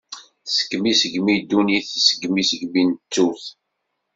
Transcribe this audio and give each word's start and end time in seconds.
Tesgem 0.45 0.83
isegmi 0.91 1.35
ddunit, 1.41 1.85
tesgem 1.93 2.35
isegmi 2.41 2.83
n 2.87 2.91
ttut. 2.93 3.43